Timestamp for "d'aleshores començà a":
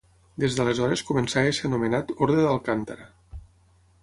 0.59-1.51